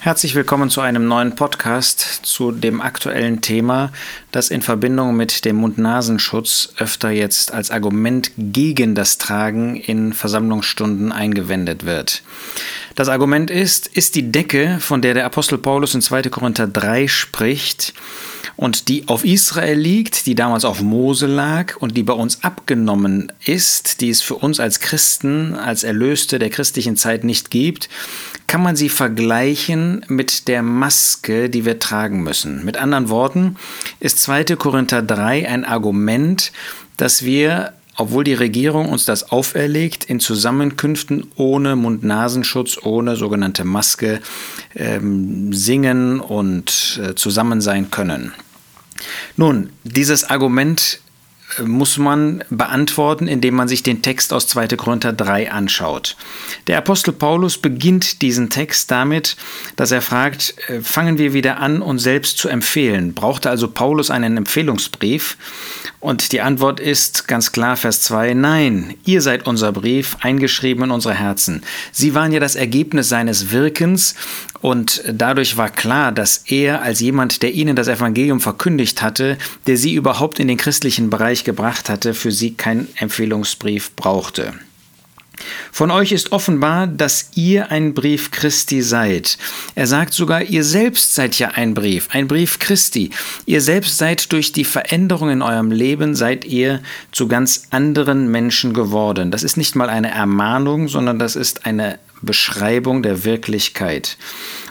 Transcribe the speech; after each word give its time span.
Herzlich 0.00 0.36
willkommen 0.36 0.70
zu 0.70 0.80
einem 0.80 1.08
neuen 1.08 1.34
Podcast 1.34 2.20
zu 2.22 2.52
dem 2.52 2.80
aktuellen 2.80 3.40
Thema, 3.40 3.90
das 4.30 4.48
in 4.48 4.62
Verbindung 4.62 5.16
mit 5.16 5.44
dem 5.44 5.56
Mund-Nasenschutz 5.56 6.72
öfter 6.78 7.10
jetzt 7.10 7.52
als 7.52 7.72
Argument 7.72 8.30
gegen 8.38 8.94
das 8.94 9.18
Tragen 9.18 9.74
in 9.74 10.12
Versammlungsstunden 10.12 11.10
eingewendet 11.10 11.84
wird. 11.84 12.22
Das 12.98 13.08
Argument 13.08 13.48
ist, 13.48 13.86
ist 13.86 14.16
die 14.16 14.32
Decke, 14.32 14.78
von 14.80 15.00
der 15.00 15.14
der 15.14 15.24
Apostel 15.24 15.56
Paulus 15.56 15.94
in 15.94 16.02
2. 16.02 16.22
Korinther 16.22 16.66
3 16.66 17.06
spricht, 17.06 17.94
und 18.56 18.88
die 18.88 19.06
auf 19.06 19.24
Israel 19.24 19.78
liegt, 19.78 20.26
die 20.26 20.34
damals 20.34 20.64
auf 20.64 20.82
Mose 20.82 21.28
lag 21.28 21.76
und 21.76 21.96
die 21.96 22.02
bei 22.02 22.12
uns 22.12 22.42
abgenommen 22.42 23.30
ist, 23.44 24.00
die 24.00 24.10
es 24.10 24.20
für 24.20 24.34
uns 24.34 24.58
als 24.58 24.80
Christen, 24.80 25.54
als 25.54 25.84
Erlöste 25.84 26.40
der 26.40 26.50
christlichen 26.50 26.96
Zeit 26.96 27.22
nicht 27.22 27.52
gibt, 27.52 27.88
kann 28.48 28.64
man 28.64 28.74
sie 28.74 28.88
vergleichen 28.88 30.04
mit 30.08 30.48
der 30.48 30.64
Maske, 30.64 31.50
die 31.50 31.64
wir 31.64 31.78
tragen 31.78 32.24
müssen. 32.24 32.64
Mit 32.64 32.78
anderen 32.78 33.10
Worten 33.10 33.54
ist 34.00 34.20
2. 34.22 34.56
Korinther 34.56 35.02
3 35.02 35.48
ein 35.48 35.64
Argument, 35.64 36.50
dass 36.96 37.24
wir 37.24 37.74
obwohl 37.98 38.22
die 38.22 38.34
Regierung 38.34 38.88
uns 38.88 39.04
das 39.04 39.30
auferlegt, 39.32 40.04
in 40.04 40.20
Zusammenkünften 40.20 41.26
ohne 41.34 41.74
Mund-Nasenschutz, 41.74 42.78
ohne 42.82 43.16
sogenannte 43.16 43.64
Maske 43.64 44.20
ähm, 44.76 45.52
singen 45.52 46.20
und 46.20 47.00
äh, 47.02 47.14
zusammen 47.16 47.60
sein 47.60 47.90
können. 47.90 48.32
Nun, 49.36 49.70
dieses 49.82 50.24
Argument 50.24 51.00
muss 51.64 51.98
man 51.98 52.44
beantworten, 52.50 53.26
indem 53.26 53.54
man 53.54 53.68
sich 53.68 53.82
den 53.82 54.02
Text 54.02 54.32
aus 54.32 54.46
2. 54.48 54.68
Korinther 54.68 55.12
3 55.12 55.50
anschaut. 55.50 56.16
Der 56.66 56.78
Apostel 56.78 57.12
Paulus 57.12 57.58
beginnt 57.58 58.22
diesen 58.22 58.50
Text 58.50 58.90
damit, 58.90 59.36
dass 59.76 59.90
er 59.90 60.02
fragt, 60.02 60.54
äh, 60.68 60.80
fangen 60.80 61.18
wir 61.18 61.32
wieder 61.32 61.58
an, 61.58 61.82
uns 61.82 62.02
selbst 62.02 62.38
zu 62.38 62.48
empfehlen. 62.48 63.14
Brauchte 63.14 63.50
also 63.50 63.68
Paulus 63.68 64.10
einen 64.10 64.36
Empfehlungsbrief? 64.36 65.36
Und 66.00 66.30
die 66.32 66.40
Antwort 66.40 66.78
ist 66.78 67.26
ganz 67.26 67.50
klar, 67.50 67.76
Vers 67.76 68.02
2, 68.02 68.34
nein, 68.34 68.94
ihr 69.04 69.20
seid 69.20 69.48
unser 69.48 69.72
Brief, 69.72 70.16
eingeschrieben 70.20 70.84
in 70.84 70.90
unsere 70.92 71.14
Herzen. 71.14 71.62
Sie 71.90 72.14
waren 72.14 72.30
ja 72.30 72.38
das 72.38 72.54
Ergebnis 72.54 73.08
seines 73.08 73.50
Wirkens 73.50 74.14
und 74.60 75.02
dadurch 75.12 75.56
war 75.56 75.70
klar, 75.70 76.12
dass 76.12 76.44
er 76.46 76.82
als 76.82 77.00
jemand, 77.00 77.42
der 77.42 77.52
ihnen 77.54 77.76
das 77.76 77.88
Evangelium 77.88 78.40
verkündigt 78.40 79.02
hatte, 79.02 79.38
der 79.66 79.76
sie 79.76 79.94
überhaupt 79.94 80.40
in 80.40 80.48
den 80.48 80.56
christlichen 80.56 81.10
Bereich 81.10 81.44
gebracht 81.44 81.88
hatte, 81.88 82.14
für 82.14 82.32
sie 82.32 82.54
keinen 82.54 82.88
Empfehlungsbrief 82.96 83.92
brauchte. 83.94 84.54
Von 85.70 85.90
euch 85.90 86.12
ist 86.12 86.32
offenbar, 86.32 86.86
dass 86.86 87.30
ihr 87.34 87.70
ein 87.70 87.94
Brief 87.94 88.30
Christi 88.30 88.82
seid. 88.82 89.38
Er 89.74 89.86
sagt 89.86 90.12
sogar, 90.12 90.42
ihr 90.42 90.64
selbst 90.64 91.14
seid 91.14 91.38
ja 91.38 91.52
ein 91.54 91.74
Brief, 91.74 92.08
ein 92.10 92.26
Brief 92.26 92.58
Christi. 92.58 93.10
Ihr 93.46 93.60
selbst 93.60 93.98
seid 93.98 94.32
durch 94.32 94.52
die 94.52 94.64
Veränderung 94.64 95.30
in 95.30 95.42
eurem 95.42 95.70
Leben, 95.70 96.14
seid 96.14 96.44
ihr 96.44 96.82
zu 97.12 97.28
ganz 97.28 97.68
anderen 97.70 98.30
Menschen 98.30 98.72
geworden. 98.74 99.30
Das 99.30 99.42
ist 99.42 99.56
nicht 99.56 99.76
mal 99.76 99.88
eine 99.88 100.10
Ermahnung, 100.10 100.88
sondern 100.88 101.18
das 101.18 101.36
ist 101.36 101.66
eine 101.66 101.98
Beschreibung 102.22 103.02
der 103.02 103.24
Wirklichkeit. 103.24 104.16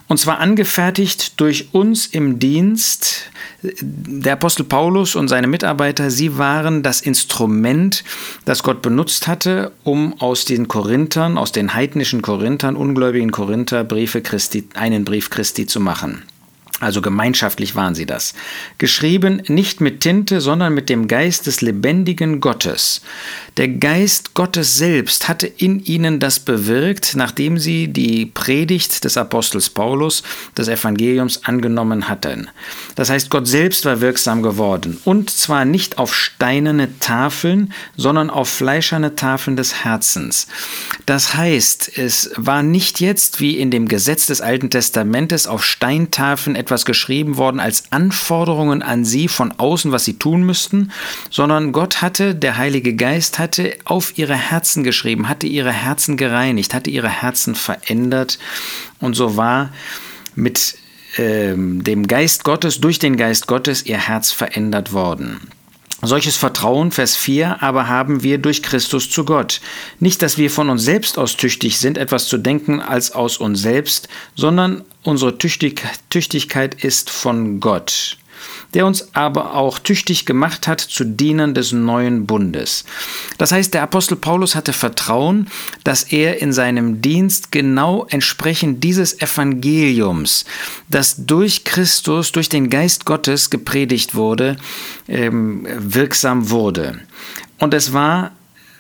Und 0.08 0.20
zwar 0.20 0.40
angefertigt 0.40 1.40
durch 1.40 1.70
uns 1.74 2.08
im 2.08 2.40
Dienst. 2.40 3.30
Der 3.62 4.34
Apostel 4.34 4.64
Paulus 4.64 5.16
und 5.16 5.28
seine 5.28 5.48
Mitarbeiter, 5.48 6.10
sie 6.12 6.38
waren 6.38 6.82
das 6.82 7.02
Instrument, 7.02 8.04
das 8.46 8.64
Gott 8.64 8.82
benutzt 8.82 9.28
hatte, 9.28 9.72
um 9.84 10.20
aus 10.22 10.46
den 10.46 10.68
Korinthern, 10.68 11.38
aus 11.38 11.52
den 11.52 11.74
heidnischen 11.74 12.22
Korinthern, 12.22 12.76
ungläubigen 12.76 13.32
Korinther, 13.32 13.84
Briefe 13.84 14.22
Christi, 14.22 14.70
einen 14.76 15.04
Brief 15.04 15.30
Christi 15.30 15.66
zu 15.66 15.80
machen. 15.80 16.24
Also 16.80 17.02
gemeinschaftlich 17.02 17.76
waren 17.76 17.96
sie 17.96 18.06
das. 18.06 18.36
Geschrieben 18.78 19.42
nicht 19.48 19.82
mit 19.82 20.02
Tinte, 20.02 20.42
sondern 20.42 20.76
mit 20.76 20.90
dem 20.90 21.08
Geist 21.08 21.48
des 21.48 21.62
lebendigen 21.62 22.40
Gottes. 22.40 23.02
Der 23.58 23.68
Geist 23.68 24.36
Gottes 24.36 24.78
selbst 24.78 25.28
hatte 25.28 25.48
in 25.48 25.84
ihnen 25.84 26.20
das 26.20 26.40
bewirkt, 26.40 27.16
nachdem 27.16 27.58
sie 27.58 27.88
die 27.88 28.28
Predigt 28.28 29.04
des 29.04 29.18
Apostels 29.18 29.72
Paulus, 29.72 30.22
des 30.56 30.68
Evangeliums 30.68 31.46
angenommen 31.46 32.08
hatten. 32.08 32.50
Das 32.94 33.10
heißt, 33.10 33.32
Gott 33.32 33.48
selbst 33.48 33.86
war 33.86 34.00
wirksam 34.02 34.44
geworden. 34.44 35.00
Und 35.04 35.32
zwar 35.32 35.66
nicht 35.66 35.98
auf 35.98 36.14
steinerne 36.14 37.00
Tafeln, 37.00 37.74
sondern 37.96 38.30
auf 38.30 38.50
fleischerne 38.50 39.16
Tafeln 39.16 39.58
des 39.58 39.84
Herzens. 39.84 40.46
Das 41.08 41.34
heißt, 41.34 41.98
es 41.98 42.30
war 42.36 42.62
nicht 42.62 43.00
jetzt 43.00 43.40
wie 43.40 43.58
in 43.58 43.72
dem 43.72 43.88
Gesetz 43.88 44.28
des 44.28 44.42
Alten 44.42 44.70
Testamentes 44.70 45.48
auf 45.48 45.66
Steintafeln 45.66 46.56
etwas 46.68 46.84
geschrieben 46.84 47.38
worden 47.38 47.62
als 47.62 47.92
Anforderungen 47.92 48.82
an 48.82 49.06
sie 49.06 49.30
von 49.30 49.54
außen, 49.58 49.94
was 49.94 50.04
sie 50.04 50.20
tun 50.20 50.44
müssten, 50.44 50.92
sondern 51.30 51.72
Gott 51.72 52.02
hatte, 52.02 52.36
der 52.36 52.58
Heilige 52.58 52.94
Geist 52.94 53.40
hatte 53.40 53.78
auf 53.86 54.18
ihre 54.18 54.36
Herzen 54.36 54.84
geschrieben, 54.84 55.30
hatte 55.30 55.48
ihre 55.48 55.72
Herzen 55.72 56.18
gereinigt, 56.18 56.74
hatte 56.74 56.90
ihre 56.90 57.10
Herzen 57.10 57.56
verändert 57.56 58.38
und 59.00 59.14
so 59.16 59.38
war 59.38 59.72
mit 60.36 60.76
ähm, 61.18 61.86
dem 61.86 62.06
Geist 62.06 62.44
Gottes, 62.44 62.82
durch 62.82 63.00
den 63.00 63.16
Geist 63.16 63.48
Gottes 63.48 63.86
ihr 63.86 63.98
Herz 63.98 64.32
verändert 64.32 64.92
worden. 64.92 65.40
Solches 66.04 66.38
Vertrauen, 66.38 66.92
Vers 66.92 67.16
4, 67.16 67.64
aber 67.64 67.88
haben 67.88 68.22
wir 68.22 68.38
durch 68.38 68.62
Christus 68.62 69.10
zu 69.10 69.26
Gott. 69.26 69.62
Nicht, 70.00 70.22
dass 70.22 70.38
wir 70.38 70.52
von 70.52 70.70
uns 70.70 70.84
selbst 70.84 71.18
aus 71.18 71.38
tüchtig 71.38 71.80
sind, 71.80 71.98
etwas 71.98 72.28
zu 72.28 72.38
denken 72.38 72.82
als 72.82 73.12
aus 73.12 73.38
uns 73.38 73.62
selbst, 73.62 74.08
sondern 74.36 74.84
unsere 75.02 75.38
Tüchtigkeit 75.40 76.84
ist 76.84 77.10
von 77.10 77.60
Gott 77.60 78.18
der 78.74 78.86
uns 78.86 79.10
aber 79.14 79.56
auch 79.56 79.80
tüchtig 79.80 80.26
gemacht 80.26 80.68
hat 80.68 80.82
zu 80.82 81.04
Dienern 81.04 81.54
des 81.54 81.72
neuen 81.72 82.26
Bundes. 82.26 82.84
Das 83.38 83.52
heißt, 83.52 83.74
der 83.74 83.84
Apostel 83.84 84.16
Paulus 84.16 84.56
hatte 84.56 84.74
Vertrauen, 84.74 85.48
dass 85.84 86.04
er 86.04 86.42
in 86.42 86.54
seinem 86.54 87.02
Dienst 87.02 87.52
genau 87.52 88.06
entsprechend 88.10 88.84
dieses 88.84 89.22
Evangeliums, 89.22 90.46
das 90.90 91.26
durch 91.26 91.64
Christus, 91.64 92.32
durch 92.32 92.50
den 92.50 92.70
Geist 92.70 93.06
Gottes 93.06 93.50
gepredigt 93.50 94.16
wurde, 94.16 94.58
ähm, 95.08 95.68
wirksam 95.78 96.50
wurde. 96.50 97.00
Und 97.60 97.74
es 97.74 97.94
war 97.94 98.32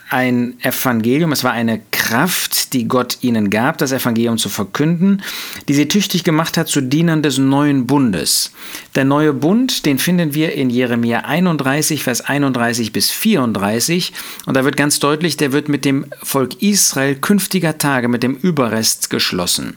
ein 0.09 0.57
Evangelium, 0.61 1.31
es 1.31 1.43
war 1.43 1.51
eine 1.51 1.81
Kraft, 2.07 2.73
die 2.73 2.87
Gott 2.87 3.17
ihnen 3.21 3.49
gab, 3.49 3.77
das 3.77 3.91
Evangelium 3.91 4.37
zu 4.37 4.49
verkünden, 4.49 5.21
die 5.67 5.73
sie 5.73 5.87
tüchtig 5.87 6.23
gemacht 6.23 6.57
hat 6.57 6.67
zu 6.67 6.81
Dienern 6.81 7.21
des 7.21 7.37
neuen 7.37 7.87
Bundes. 7.87 8.51
Der 8.95 9.05
neue 9.05 9.33
Bund, 9.33 9.85
den 9.85 9.99
finden 9.99 10.33
wir 10.33 10.53
in 10.53 10.69
Jeremia 10.69 11.21
31, 11.21 12.03
Vers 12.03 12.21
31 12.21 12.93
bis 12.93 13.11
34 13.11 14.13
und 14.45 14.55
da 14.55 14.63
wird 14.63 14.77
ganz 14.77 14.99
deutlich, 14.99 15.37
der 15.37 15.51
wird 15.51 15.69
mit 15.69 15.85
dem 15.85 16.05
Volk 16.23 16.61
Israel 16.61 17.15
künftiger 17.15 17.77
Tage, 17.77 18.07
mit 18.07 18.23
dem 18.23 18.35
Überrest 18.35 19.09
geschlossen. 19.09 19.75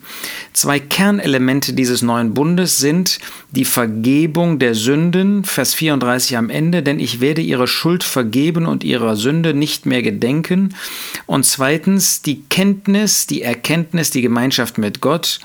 Zwei 0.53 0.79
Kernelemente 0.79 1.73
dieses 1.73 2.03
neuen 2.03 2.35
Bundes 2.35 2.79
sind 2.79 3.19
die 3.51 3.65
Vergebung 3.65 4.59
der 4.59 4.75
Sünden, 4.75 5.45
Vers 5.45 5.75
34 5.75 6.37
am 6.37 6.51
Ende, 6.51 6.83
denn 6.83 7.01
ich 7.01 7.21
werde 7.21 7.41
ihre 7.41 7.67
Schuld 7.67 8.05
vergeben 8.05 8.67
und 8.67 8.85
ihrer 8.85 9.17
Sünde 9.17 9.55
nicht 9.55 9.87
mehr 9.87 10.03
gedenken 10.03 10.31
Denken 10.31 10.75
und 11.27 11.45
zweitens 11.45 12.20
die 12.23 12.43
Kenntnis, 12.49 13.27
die 13.27 13.43
Erkenntnis, 13.43 14.11
die 14.11 14.23
Gemeinschaft 14.23 14.79
mit 14.79 15.01
Gott. 15.01 15.41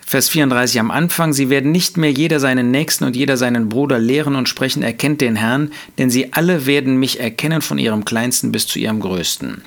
Vers 0.00 0.30
34 0.30 0.80
am 0.80 0.90
Anfang, 0.90 1.34
sie 1.34 1.50
werden 1.50 1.70
nicht 1.70 1.98
mehr 1.98 2.10
jeder 2.10 2.40
seinen 2.40 2.70
Nächsten 2.70 3.04
und 3.04 3.14
jeder 3.14 3.36
seinen 3.36 3.68
Bruder 3.68 3.98
lehren 3.98 4.36
und 4.36 4.48
sprechen, 4.48 4.82
erkennt 4.82 5.20
den 5.20 5.36
Herrn, 5.36 5.70
denn 5.98 6.08
sie 6.08 6.32
alle 6.32 6.64
werden 6.64 6.96
mich 6.96 7.20
erkennen 7.20 7.60
von 7.60 7.78
ihrem 7.78 8.06
Kleinsten 8.06 8.50
bis 8.50 8.66
zu 8.66 8.78
ihrem 8.78 9.00
Größten. 9.00 9.62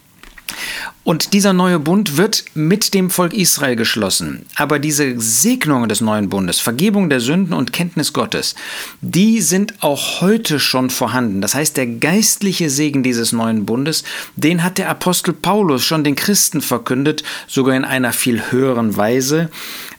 Und 1.04 1.34
dieser 1.34 1.52
neue 1.52 1.80
Bund 1.80 2.18
wird 2.18 2.46
mit 2.54 2.94
dem 2.94 3.10
Volk 3.10 3.34
Israel 3.34 3.76
geschlossen. 3.76 4.46
Aber 4.56 4.78
diese 4.78 5.20
Segnungen 5.20 5.90
des 5.90 6.00
neuen 6.00 6.30
Bundes, 6.30 6.60
Vergebung 6.60 7.10
der 7.10 7.20
Sünden 7.20 7.54
und 7.54 7.74
Kenntnis 7.74 8.14
Gottes, 8.14 8.54
die 9.02 9.42
sind 9.42 9.82
auch 9.82 10.22
heute 10.22 10.60
schon 10.60 10.92
vorhanden. 10.92 11.42
Das 11.42 11.56
heißt, 11.56 11.76
der 11.76 11.88
geistliche 11.88 12.70
Segen 12.70 13.02
dieses 13.02 13.32
neuen 13.32 13.66
Bundes, 13.66 14.04
den 14.36 14.64
hat 14.64 14.78
der 14.78 14.90
Apostel 14.90 15.34
Paulus 15.34 15.84
schon 15.84 16.04
den 16.04 16.16
Christen 16.16 16.62
verkündet, 16.62 17.24
sogar 17.48 17.76
in 17.76 17.84
einer 17.84 18.14
viel 18.14 18.52
höheren 18.52 18.96
Weise, 18.96 19.50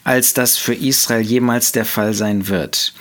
als 0.05 0.35
das 0.35 0.57
für 0.57 0.75
Israel 0.75 1.23
jemals 1.23 1.73
der 1.73 1.85
Fall 1.85 2.15
sein 2.15 2.49
wird. 2.49 2.93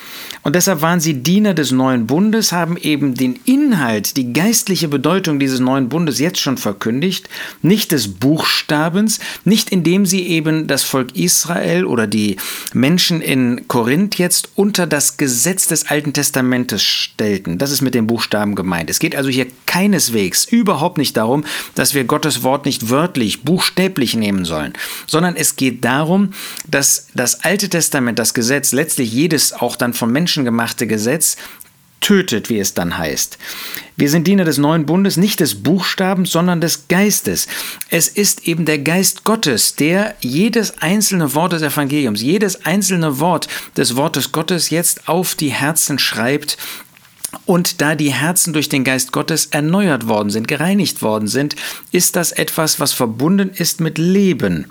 Und 0.44 0.56
deshalb 0.56 0.82
waren 0.82 1.00
sie 1.00 1.22
Diener 1.22 1.54
des 1.54 1.72
neuen 1.72 2.08
Bundes, 2.08 2.52
haben 2.52 2.76
eben 2.78 3.14
den 3.14 3.40
Inhalt, 3.46 4.18
die 4.18 4.34
geistliche 4.34 4.88
Bedeutung 4.88 5.40
dieses 5.40 5.60
neuen 5.60 5.88
Bundes 5.88 6.20
jetzt 6.20 6.40
schon 6.40 6.58
verkündigt, 6.58 7.30
nicht 7.62 7.92
des 7.92 8.16
Buchstabens, 8.16 9.20
nicht 9.46 9.70
indem 9.70 10.06
sie 10.08 10.28
eben 10.28 10.66
das 10.66 10.84
Volk 10.84 11.16
Israel 11.16 11.86
oder 11.86 12.08
die 12.08 12.38
Menschen 12.74 13.22
in 13.22 13.68
Korinth 13.68 14.18
jetzt 14.18 14.50
unter 14.56 14.88
das 14.88 15.18
Gesetz 15.18 15.68
des 15.68 15.88
Alten 15.88 16.14
Testamentes 16.14 16.82
stellten. 16.82 17.60
Das 17.60 17.72
ist 17.72 17.82
mit 17.82 17.94
den 17.94 18.08
Buchstaben 18.08 18.56
gemeint. 18.56 18.90
Es 18.90 19.00
geht 19.00 19.16
also 19.16 19.30
hier 19.30 19.46
keineswegs 19.68 20.46
überhaupt 20.46 20.98
nicht 20.98 21.16
darum, 21.18 21.44
dass 21.76 21.94
wir 21.94 22.04
Gottes 22.04 22.42
Wort 22.42 22.66
nicht 22.66 22.90
wörtlich, 22.90 23.44
buchstäblich 23.44 24.16
nehmen 24.16 24.46
sollen, 24.46 24.74
sondern 25.06 25.36
es 25.36 25.56
geht 25.56 25.86
darum, 25.86 26.32
dass 26.68 26.91
das 27.14 27.44
Alte 27.44 27.70
Testament, 27.70 28.20
das 28.20 28.34
Gesetz, 28.34 28.72
letztlich 28.72 29.12
jedes 29.12 29.54
auch 29.54 29.76
dann 29.76 29.94
von 29.94 30.12
Menschen 30.12 30.46
gemachte 30.46 30.88
Gesetz, 30.88 31.38
tötet, 32.02 32.50
wie 32.50 32.60
es 32.60 32.74
dann 32.74 32.98
heißt. 32.98 33.38
Wir 33.96 34.10
sind 34.10 34.28
Diener 34.28 34.44
des 34.44 34.58
neuen 34.58 34.86
Bundes, 34.86 35.18
nicht 35.18 35.40
des 35.40 35.64
Buchstabens, 35.64 36.32
sondern 36.32 36.60
des 36.60 36.88
Geistes. 36.88 37.48
Es 37.90 38.08
ist 38.08 38.48
eben 38.48 38.66
der 38.66 38.80
Geist 38.80 39.24
Gottes, 39.24 39.76
der 39.76 40.16
jedes 40.20 40.82
einzelne 40.82 41.34
Wort 41.36 41.54
des 41.54 41.62
Evangeliums, 41.62 42.22
jedes 42.22 42.66
einzelne 42.66 43.20
Wort 43.20 43.48
des 43.78 43.96
Wortes 43.96 44.32
Gottes 44.32 44.72
jetzt 44.72 45.08
auf 45.08 45.36
die 45.36 45.52
Herzen 45.52 46.00
schreibt 46.00 46.58
und 47.46 47.82
da 47.82 47.96
die 47.96 48.14
Herzen 48.14 48.54
durch 48.54 48.70
den 48.70 48.84
Geist 48.84 49.12
Gottes 49.12 49.48
erneuert 49.48 50.08
worden 50.08 50.30
sind, 50.30 50.48
gereinigt 50.48 51.02
worden 51.02 51.28
sind, 51.28 51.56
ist 51.92 52.16
das 52.16 52.32
etwas, 52.32 52.80
was 52.80 52.94
verbunden 52.94 53.52
ist 53.54 53.80
mit 53.80 53.98
Leben. 53.98 54.68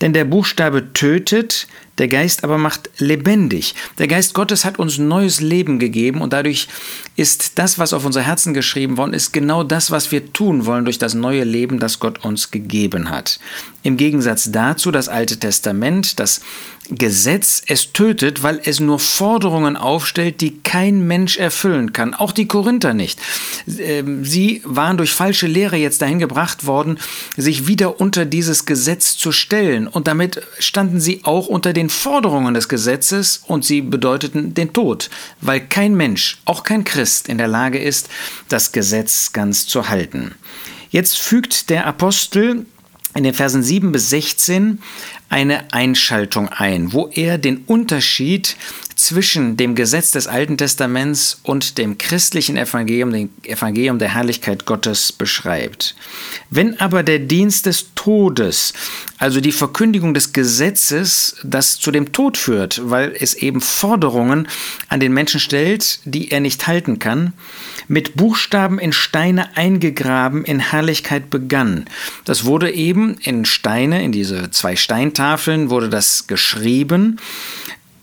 Denn 0.00 0.12
der 0.12 0.24
Buchstabe 0.24 0.92
tötet, 0.92 1.66
der 1.98 2.08
Geist 2.08 2.44
aber 2.44 2.58
macht 2.58 2.90
lebendig. 2.98 3.74
Der 3.98 4.08
Geist 4.08 4.34
Gottes 4.34 4.64
hat 4.64 4.78
uns 4.78 4.98
neues 4.98 5.40
Leben 5.40 5.78
gegeben 5.78 6.20
und 6.20 6.32
dadurch 6.32 6.68
ist 7.16 7.58
das, 7.58 7.78
was 7.78 7.92
auf 7.92 8.04
unser 8.04 8.22
Herzen 8.22 8.54
geschrieben 8.54 8.96
worden 8.96 9.14
ist, 9.14 9.32
genau 9.32 9.62
das, 9.62 9.90
was 9.90 10.10
wir 10.10 10.32
tun 10.32 10.66
wollen 10.66 10.84
durch 10.84 10.98
das 10.98 11.14
neue 11.14 11.44
Leben, 11.44 11.78
das 11.78 12.00
Gott 12.00 12.24
uns 12.24 12.50
gegeben 12.50 13.10
hat. 13.10 13.38
Im 13.84 13.96
Gegensatz 13.96 14.50
dazu 14.50 14.90
das 14.90 15.08
Alte 15.08 15.38
Testament, 15.38 16.18
das 16.18 16.40
Gesetz, 16.90 17.62
es 17.66 17.92
tötet, 17.92 18.42
weil 18.42 18.60
es 18.62 18.78
nur 18.78 18.98
Forderungen 18.98 19.76
aufstellt, 19.76 20.40
die 20.40 20.58
kein 20.62 21.06
Mensch 21.06 21.38
erfüllen 21.38 21.92
kann, 21.92 22.12
auch 22.14 22.32
die 22.32 22.46
Korinther 22.46 22.92
nicht. 22.92 23.18
Ähm, 23.78 24.24
sie 24.24 24.60
waren 24.64 24.96
durch 24.98 25.12
falsche 25.12 25.46
Lehre 25.46 25.76
jetzt 25.76 26.02
dahin 26.02 26.18
gebracht 26.18 26.66
worden, 26.66 26.98
sich 27.36 27.66
wieder 27.66 28.00
unter 28.00 28.26
dieses 28.26 28.66
Gesetz 28.66 29.16
zu 29.16 29.32
stellen 29.32 29.86
und 29.86 30.06
damit 30.06 30.42
standen 30.58 31.00
sie 31.00 31.20
auch 31.24 31.46
unter 31.46 31.72
den 31.72 31.83
Forderungen 31.88 32.54
des 32.54 32.68
Gesetzes 32.68 33.42
und 33.46 33.64
sie 33.64 33.80
bedeuteten 33.80 34.54
den 34.54 34.72
Tod, 34.72 35.10
weil 35.40 35.60
kein 35.60 35.94
Mensch, 35.94 36.38
auch 36.44 36.62
kein 36.62 36.84
Christ 36.84 37.28
in 37.28 37.38
der 37.38 37.48
Lage 37.48 37.78
ist, 37.78 38.08
das 38.48 38.72
Gesetz 38.72 39.32
ganz 39.32 39.66
zu 39.66 39.88
halten. 39.88 40.34
Jetzt 40.90 41.18
fügt 41.18 41.70
der 41.70 41.86
Apostel 41.86 42.66
in 43.14 43.24
den 43.24 43.34
Versen 43.34 43.62
7 43.62 43.92
bis 43.92 44.10
16 44.10 44.80
eine 45.28 45.72
Einschaltung 45.72 46.48
ein, 46.48 46.92
wo 46.92 47.08
er 47.08 47.38
den 47.38 47.58
Unterschied 47.66 48.56
zwischen 49.04 49.58
dem 49.58 49.74
Gesetz 49.74 50.12
des 50.12 50.26
Alten 50.26 50.56
Testaments 50.56 51.38
und 51.42 51.76
dem 51.76 51.98
christlichen 51.98 52.56
Evangelium, 52.56 53.12
dem 53.12 53.28
Evangelium 53.42 53.98
der 53.98 54.14
Herrlichkeit 54.14 54.64
Gottes 54.64 55.12
beschreibt. 55.12 55.94
Wenn 56.48 56.80
aber 56.80 57.02
der 57.02 57.18
Dienst 57.18 57.66
des 57.66 57.88
Todes, 57.94 58.72
also 59.18 59.42
die 59.42 59.52
Verkündigung 59.52 60.14
des 60.14 60.32
Gesetzes, 60.32 61.36
das 61.42 61.78
zu 61.78 61.90
dem 61.90 62.12
Tod 62.12 62.38
führt, 62.38 62.80
weil 62.82 63.14
es 63.18 63.34
eben 63.34 63.60
Forderungen 63.60 64.48
an 64.88 65.00
den 65.00 65.12
Menschen 65.12 65.38
stellt, 65.38 65.98
die 66.06 66.30
er 66.30 66.40
nicht 66.40 66.66
halten 66.66 66.98
kann, 66.98 67.34
mit 67.86 68.16
Buchstaben 68.16 68.78
in 68.78 68.94
Steine 68.94 69.54
eingegraben 69.54 70.46
in 70.46 70.60
Herrlichkeit 70.60 71.28
begann. 71.28 71.84
Das 72.24 72.46
wurde 72.46 72.72
eben 72.72 73.18
in 73.20 73.44
Steine, 73.44 74.02
in 74.02 74.12
diese 74.12 74.50
zwei 74.50 74.76
Steintafeln 74.76 75.68
wurde 75.68 75.90
das 75.90 76.26
geschrieben 76.26 77.18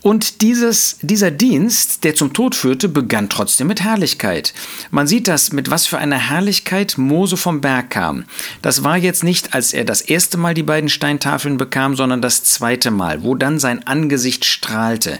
und 0.04 0.42
dieses, 0.42 0.98
dieser 1.02 1.30
Dienst, 1.30 2.04
der 2.04 2.16
zum 2.16 2.34
Tod 2.34 2.56
führte, 2.56 2.90
begann 2.90 3.30
trotzdem 3.30 3.68
mit 3.68 3.82
Herrlichkeit. 3.82 4.54
Man 4.90 5.06
sieht 5.06 5.28
das, 5.28 5.54
mit 5.54 5.70
was 5.70 5.86
für 5.86 6.00
einer 6.00 6.18
Herrlichkeit 6.18 6.98
Mose 6.98 7.38
vom 7.38 7.62
Berg 7.62 7.92
kam. 7.92 8.26
Das 8.64 8.84
war 8.84 8.98
jetzt 8.98 9.24
nicht, 9.24 9.54
als 9.54 9.74
er 9.74 9.86
das 9.86 10.02
erste 10.02 10.38
Mal 10.38 10.56
die 10.56 10.64
beiden 10.64 10.90
Steintafeln 10.90 11.58
bekam, 11.58 11.96
sondern 11.96 12.22
das 12.22 12.44
zweite 12.44 12.90
Mal, 12.90 13.22
wo 13.22 13.36
dann 13.36 13.60
sein 13.60 13.86
Angesicht 13.86 14.44
strahlte. 14.46 15.20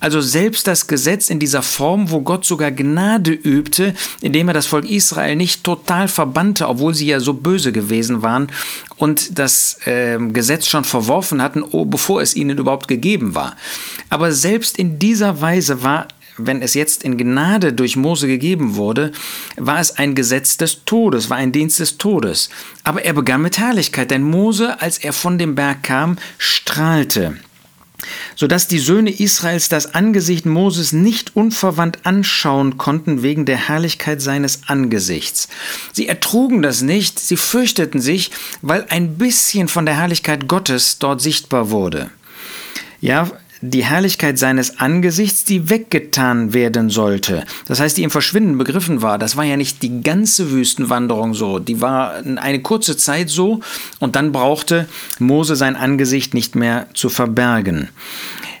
Also 0.00 0.20
selbst 0.20 0.66
das 0.66 0.86
Gesetz 0.86 1.30
in 1.30 1.38
dieser 1.38 1.62
Form, 1.62 2.10
wo 2.10 2.20
Gott 2.20 2.44
sogar 2.44 2.70
Gnade 2.70 3.32
übte, 3.32 3.94
indem 4.20 4.48
er 4.48 4.54
das 4.54 4.66
Volk 4.66 4.88
Israel 4.88 5.36
nicht 5.36 5.64
total 5.64 6.06
verbannte, 6.06 6.68
obwohl 6.68 6.94
sie 6.94 7.06
ja 7.06 7.20
so 7.20 7.32
böse 7.32 7.72
gewesen 7.72 8.20
waren 8.20 8.48
und 8.98 9.38
das 9.38 9.78
äh, 9.86 10.18
Gesetz 10.18 10.66
schon 10.66 10.84
verworfen 10.84 11.40
hatten, 11.40 11.62
oh, 11.62 11.84
bevor 11.84 12.20
es 12.20 12.36
ihnen 12.36 12.58
überhaupt 12.58 12.88
gegeben 12.88 13.34
war. 13.34 13.56
Aber 14.18 14.32
selbst 14.32 14.78
in 14.78 14.98
dieser 14.98 15.40
Weise 15.40 15.84
war 15.84 16.08
wenn 16.40 16.60
es 16.60 16.74
jetzt 16.74 17.04
in 17.04 17.18
Gnade 17.18 17.72
durch 17.72 17.94
Mose 17.94 18.26
gegeben 18.26 18.74
wurde, 18.74 19.12
war 19.56 19.78
es 19.78 19.96
ein 19.96 20.16
Gesetz 20.16 20.56
des 20.56 20.84
Todes, 20.84 21.30
war 21.30 21.36
ein 21.36 21.52
Dienst 21.52 21.78
des 21.78 21.98
Todes. 21.98 22.48
Aber 22.82 23.04
er 23.04 23.12
begann 23.12 23.42
mit 23.42 23.58
Herrlichkeit, 23.58 24.10
denn 24.10 24.22
Mose, 24.22 24.80
als 24.80 24.98
er 24.98 25.12
von 25.12 25.38
dem 25.38 25.54
Berg 25.54 25.84
kam, 25.84 26.16
strahlte 26.36 27.36
sodass 28.36 28.68
die 28.68 28.78
Söhne 28.78 29.10
Israels 29.10 29.68
das 29.68 29.94
Angesicht 29.94 30.46
Moses 30.46 30.92
nicht 30.92 31.34
unverwandt 31.34 32.06
anschauen 32.06 32.78
konnten 32.78 33.22
wegen 33.22 33.44
der 33.44 33.68
Herrlichkeit 33.68 34.22
seines 34.22 34.68
Angesichts. 34.68 35.48
Sie 35.92 36.06
ertrugen 36.06 36.62
das 36.62 36.80
nicht, 36.80 37.18
sie 37.18 37.36
fürchteten 37.36 38.00
sich, 38.00 38.30
weil 38.62 38.86
ein 38.88 39.18
bisschen 39.18 39.66
von 39.66 39.84
der 39.84 39.96
Herrlichkeit 39.96 40.46
Gottes 40.46 40.98
dort 41.00 41.20
sichtbar 41.20 41.70
wurde. 41.70 42.10
Ja, 43.00 43.30
die 43.60 43.84
Herrlichkeit 43.84 44.38
seines 44.38 44.78
Angesichts, 44.78 45.44
die 45.44 45.68
weggetan 45.68 46.52
werden 46.52 46.90
sollte. 46.90 47.44
Das 47.66 47.80
heißt, 47.80 47.96
die 47.96 48.02
im 48.02 48.10
Verschwinden 48.10 48.58
begriffen 48.58 49.02
war. 49.02 49.18
Das 49.18 49.36
war 49.36 49.44
ja 49.44 49.56
nicht 49.56 49.82
die 49.82 50.02
ganze 50.02 50.50
Wüstenwanderung 50.50 51.34
so. 51.34 51.58
Die 51.58 51.80
war 51.80 52.14
eine 52.36 52.62
kurze 52.62 52.96
Zeit 52.96 53.28
so 53.28 53.60
und 53.98 54.16
dann 54.16 54.32
brauchte 54.32 54.88
Mose 55.18 55.56
sein 55.56 55.76
Angesicht 55.76 56.34
nicht 56.34 56.54
mehr 56.54 56.86
zu 56.94 57.08
verbergen. 57.08 57.88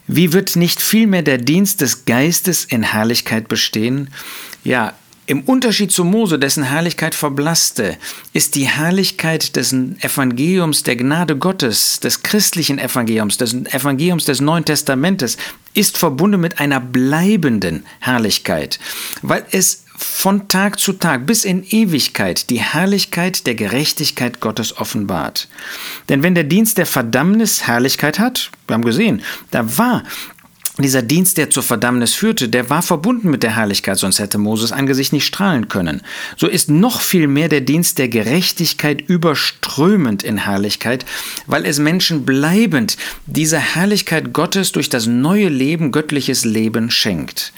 Wie 0.06 0.32
wird 0.32 0.56
nicht 0.56 0.80
vielmehr 0.80 1.22
der 1.22 1.38
Dienst 1.38 1.82
des 1.82 2.06
Geistes 2.06 2.64
in 2.64 2.82
Herrlichkeit 2.82 3.46
bestehen? 3.48 4.08
Ja, 4.64 4.94
im 5.28 5.42
Unterschied 5.42 5.92
zu 5.92 6.04
Mose, 6.04 6.38
dessen 6.38 6.62
Herrlichkeit 6.62 7.14
verblasste, 7.14 7.98
ist 8.32 8.54
die 8.54 8.66
Herrlichkeit 8.66 9.56
des 9.56 9.74
Evangeliums 9.74 10.84
der 10.84 10.96
Gnade 10.96 11.36
Gottes, 11.36 12.00
des 12.00 12.22
christlichen 12.22 12.78
Evangeliums, 12.78 13.36
des 13.36 13.52
Evangeliums 13.52 14.24
des 14.24 14.40
Neuen 14.40 14.64
Testamentes, 14.64 15.36
ist 15.74 15.98
verbunden 15.98 16.40
mit 16.40 16.60
einer 16.60 16.80
bleibenden 16.80 17.84
Herrlichkeit, 18.00 18.80
weil 19.20 19.44
es 19.50 19.84
von 19.98 20.48
Tag 20.48 20.78
zu 20.78 20.94
Tag 20.94 21.26
bis 21.26 21.44
in 21.44 21.62
Ewigkeit 21.62 22.48
die 22.48 22.60
Herrlichkeit 22.60 23.46
der 23.46 23.54
Gerechtigkeit 23.54 24.40
Gottes 24.40 24.78
offenbart. 24.78 25.48
Denn 26.08 26.22
wenn 26.22 26.36
der 26.36 26.44
Dienst 26.44 26.78
der 26.78 26.86
Verdammnis 26.86 27.66
Herrlichkeit 27.66 28.18
hat, 28.18 28.50
wir 28.66 28.74
haben 28.74 28.84
gesehen, 28.84 29.22
da 29.50 29.76
war 29.76 30.04
dieser 30.82 31.02
Dienst, 31.02 31.38
der 31.38 31.50
zur 31.50 31.62
Verdammnis 31.62 32.14
führte, 32.14 32.48
der 32.48 32.70
war 32.70 32.82
verbunden 32.82 33.30
mit 33.30 33.42
der 33.42 33.56
Herrlichkeit, 33.56 33.98
sonst 33.98 34.18
hätte 34.18 34.38
Moses 34.38 34.72
Angesicht 34.72 35.12
nicht 35.12 35.26
strahlen 35.26 35.68
können. 35.68 36.02
So 36.36 36.46
ist 36.46 36.70
noch 36.70 37.00
viel 37.00 37.26
mehr 37.26 37.48
der 37.48 37.60
Dienst 37.60 37.98
der 37.98 38.08
Gerechtigkeit 38.08 39.00
überströmend 39.00 40.22
in 40.22 40.38
Herrlichkeit, 40.38 41.04
weil 41.46 41.64
es 41.64 41.78
Menschen 41.78 42.24
bleibend 42.24 42.96
diese 43.26 43.58
Herrlichkeit 43.58 44.32
Gottes 44.32 44.72
durch 44.72 44.88
das 44.88 45.06
neue 45.06 45.48
Leben, 45.48 45.92
göttliches 45.92 46.44
Leben 46.44 46.90
schenkt. 46.90 47.52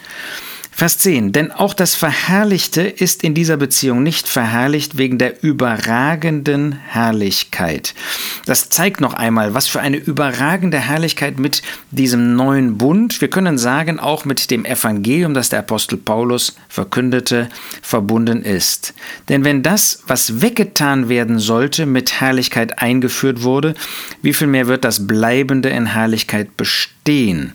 Vers 0.81 0.97
10. 0.97 1.31
Denn 1.31 1.51
auch 1.51 1.75
das 1.75 1.93
Verherrlichte 1.93 2.81
ist 2.81 3.23
in 3.23 3.35
dieser 3.35 3.55
Beziehung 3.55 4.01
nicht 4.01 4.27
verherrlicht 4.27 4.97
wegen 4.97 5.19
der 5.19 5.43
überragenden 5.43 6.71
Herrlichkeit. 6.71 7.93
Das 8.47 8.69
zeigt 8.69 8.99
noch 8.99 9.13
einmal, 9.13 9.53
was 9.53 9.67
für 9.67 9.79
eine 9.79 9.97
überragende 9.97 10.79
Herrlichkeit 10.79 11.37
mit 11.37 11.61
diesem 11.91 12.35
neuen 12.35 12.79
Bund, 12.79 13.21
wir 13.21 13.29
können 13.29 13.59
sagen 13.59 13.99
auch 13.99 14.25
mit 14.25 14.49
dem 14.49 14.65
Evangelium, 14.65 15.35
das 15.35 15.49
der 15.49 15.59
Apostel 15.59 15.97
Paulus 15.97 16.55
verkündete, 16.67 17.49
verbunden 17.83 18.41
ist. 18.41 18.95
Denn 19.29 19.43
wenn 19.43 19.61
das, 19.61 20.01
was 20.07 20.41
weggetan 20.41 21.09
werden 21.09 21.37
sollte, 21.37 21.85
mit 21.85 22.19
Herrlichkeit 22.19 22.79
eingeführt 22.79 23.43
wurde, 23.43 23.75
wie 24.23 24.33
viel 24.33 24.47
mehr 24.47 24.65
wird 24.65 24.83
das 24.83 25.05
Bleibende 25.05 25.69
in 25.69 25.85
Herrlichkeit 25.85 26.57
bestehen? 26.57 27.53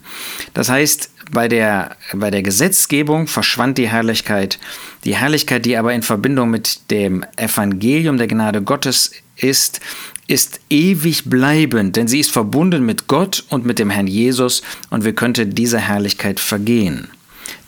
Das 0.54 0.68
heißt, 0.68 1.11
bei 1.30 1.49
der, 1.49 1.97
bei 2.14 2.30
der 2.30 2.42
Gesetzgebung 2.42 3.26
verschwand 3.26 3.78
die 3.78 3.88
Herrlichkeit. 3.88 4.59
Die 5.04 5.16
Herrlichkeit, 5.16 5.64
die 5.64 5.76
aber 5.76 5.92
in 5.92 6.02
Verbindung 6.02 6.50
mit 6.50 6.90
dem 6.90 7.25
Evangelium 7.37 8.16
der 8.16 8.28
Gnade 8.28 8.62
Gottes 8.62 9.12
ist, 9.37 9.80
ist 10.28 10.61
ewig 10.71 11.25
bleibend, 11.25 11.97
denn 11.97 12.09
sie 12.09 12.21
ist 12.21 12.33
verbunden 12.33 12.85
mit 12.85 13.06
Gott 13.06 13.45
und 13.49 13.64
mit 13.64 13.78
dem 13.78 13.90
Herrn 13.90 14.06
Jesus 14.09 14.62
und 14.90 15.04
wie 15.04 15.12
könnte 15.12 15.47
diese 15.47 15.78
Herrlichkeit 15.78 16.40
vergehen? 16.40 17.09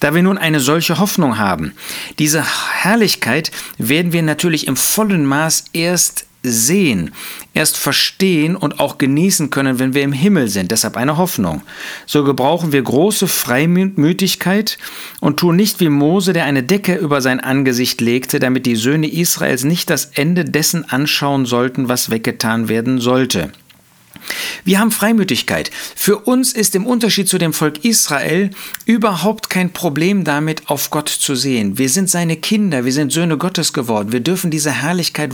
Da 0.01 0.15
wir 0.15 0.23
nun 0.23 0.39
eine 0.39 0.61
solche 0.61 0.99
Hoffnung 0.99 1.39
haben, 1.39 1.73
diese 2.19 2.45
Herrlichkeit 2.83 3.51
werden 3.79 4.13
wir 4.13 4.23
natürlich 4.23 4.67
im 4.67 4.77
vollen 4.77 5.25
Maß 5.25 5.67
erst 5.73 6.28
sehen, 6.43 7.11
erst 7.53 7.77
verstehen 7.77 8.55
und 8.57 8.81
auch 8.81 8.99
genießen 8.99 9.51
können, 9.51 9.79
wenn 9.79 9.95
wir 9.95 10.03
im 10.03 10.13
Himmel 10.13 10.49
sind. 10.49 10.71
Deshalb 10.71 10.97
eine 10.97 11.17
Hoffnung. 11.17 11.63
So 12.07 12.25
gebrauchen 12.25 12.73
wir 12.73 12.83
große 12.83 13.27
Freimütigkeit 13.27 14.79
und 15.21 15.39
tun 15.39 15.57
nicht 15.57 15.81
wie 15.81 15.89
Mose, 15.89 16.33
der 16.33 16.45
eine 16.45 16.63
Decke 16.63 16.95
über 16.95 17.21
sein 17.21 17.41
Angesicht 17.41 18.01
legte, 18.01 18.39
damit 18.39 18.67
die 18.67 18.77
Söhne 18.77 19.11
Israels 19.11 19.65
nicht 19.65 19.91
das 19.91 20.07
Ende 20.07 20.45
dessen 20.45 20.89
anschauen 20.89 21.45
sollten, 21.47 21.89
was 21.89 22.11
weggetan 22.11 22.69
werden 22.69 22.99
sollte. 22.99 23.53
Wir 24.65 24.81
haben 24.81 24.91
Freimütigkeit. 24.91 25.71
Für 25.97 26.19
uns 26.19 26.53
ist 26.53 26.75
im 26.75 26.87
Unterschied 26.87 27.29
zu 27.29 27.39
dem 27.39 27.53
Volk 27.53 27.85
Israel 27.85 28.51
überhaupt 28.85 29.51
kein 29.51 29.73
Problem 29.73 30.25
damit, 30.25 30.69
auf 30.69 30.91
Gott 30.91 31.09
zu 31.09 31.35
sehen. 31.35 31.79
Wir 31.79 31.89
sind 31.89 32.11
seine 32.11 32.37
Kinder, 32.37 32.85
wir 32.85 32.93
sind 32.93 33.13
Söhne 33.13 33.39
Gottes 33.39 33.73
geworden. 33.73 34.13
Wir 34.13 34.21
dürfen 34.21 34.51
diese 34.51 34.71
Herrlichkeit 34.71 35.33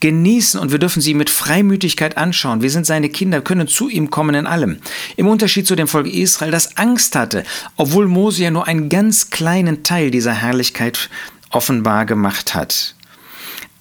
genießen 0.00 0.58
und 0.60 0.72
wir 0.72 0.78
dürfen 0.78 1.00
sie 1.00 1.14
mit 1.14 1.30
Freimütigkeit 1.30 2.16
anschauen. 2.16 2.62
Wir 2.62 2.70
sind 2.70 2.86
seine 2.86 3.08
Kinder, 3.08 3.40
können 3.40 3.68
zu 3.68 3.88
ihm 3.88 4.10
kommen 4.10 4.34
in 4.34 4.46
allem. 4.46 4.78
Im 5.16 5.28
Unterschied 5.28 5.66
zu 5.66 5.76
dem 5.76 5.88
Volk 5.88 6.06
Israel, 6.06 6.50
das 6.50 6.76
Angst 6.76 7.16
hatte, 7.16 7.44
obwohl 7.76 8.08
Mose 8.08 8.42
ja 8.42 8.50
nur 8.50 8.66
einen 8.66 8.88
ganz 8.88 9.30
kleinen 9.30 9.82
Teil 9.82 10.10
dieser 10.10 10.32
Herrlichkeit 10.32 11.10
offenbar 11.50 12.06
gemacht 12.06 12.54
hat. 12.54 12.94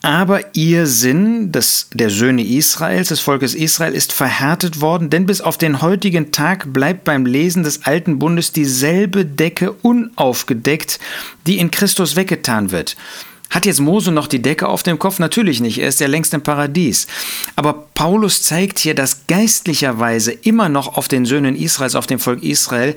Aber 0.08 0.56
ihr 0.56 0.88
Sinn 0.88 1.52
des, 1.52 1.90
der 1.94 2.10
Söhne 2.10 2.42
Israels, 2.42 3.10
des 3.10 3.20
Volkes 3.20 3.54
Israel, 3.54 3.94
ist 3.94 4.14
verhärtet 4.14 4.80
worden, 4.80 5.10
denn 5.10 5.26
bis 5.26 5.42
auf 5.42 5.58
den 5.58 5.82
heutigen 5.82 6.32
Tag 6.32 6.72
bleibt 6.72 7.04
beim 7.04 7.26
Lesen 7.26 7.64
des 7.64 7.84
alten 7.86 8.18
Bundes 8.18 8.54
dieselbe 8.54 9.26
Decke 9.26 9.74
unaufgedeckt, 9.74 11.02
die 11.46 11.58
in 11.58 11.72
Christus 11.72 12.16
weggetan 12.16 12.72
wird. 12.72 12.96
Hat 13.50 13.66
jetzt 13.66 13.80
Mose 13.80 14.12
noch 14.12 14.28
die 14.28 14.42
Decke 14.42 14.68
auf 14.68 14.84
dem 14.84 15.00
Kopf? 15.00 15.20
Natürlich 15.20 15.62
nicht, 15.62 15.80
er 15.80 15.88
ist 15.88 16.00
ja 16.00 16.08
längst 16.08 16.34
im 16.34 16.42
Paradies. 16.42 17.08
Aber 17.56 17.74
Paulus 17.94 18.44
zeigt 18.44 18.80
hier, 18.80 18.94
dass 18.94 19.28
geistlicherweise 19.28 20.32
immer 20.32 20.70
noch 20.70 20.98
auf 20.98 21.08
den 21.08 21.26
Söhnen 21.26 21.56
Israels, 21.56 21.96
auf 21.96 22.08
dem 22.08 22.20
Volk 22.20 22.44
Israel, 22.44 22.94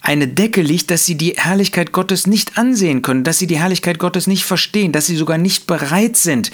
eine 0.00 0.28
Decke 0.28 0.62
liegt, 0.62 0.90
dass 0.90 1.06
sie 1.06 1.14
die 1.14 1.34
Herrlichkeit 1.36 1.92
Gottes 1.92 2.26
nicht 2.26 2.58
ansehen 2.58 3.02
können, 3.02 3.24
dass 3.24 3.38
sie 3.38 3.46
die 3.46 3.58
Herrlichkeit 3.58 3.98
Gottes 3.98 4.26
nicht 4.26 4.44
verstehen, 4.44 4.92
dass 4.92 5.06
sie 5.06 5.16
sogar 5.16 5.38
nicht 5.38 5.66
bereit 5.66 6.16
sind, 6.16 6.50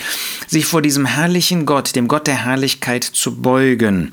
sich 0.46 0.66
vor 0.66 0.82
diesem 0.82 1.06
herrlichen 1.06 1.66
Gott, 1.66 1.96
dem 1.96 2.08
Gott 2.08 2.26
der 2.26 2.44
Herrlichkeit, 2.44 3.04
zu 3.04 3.40
beugen. 3.40 4.12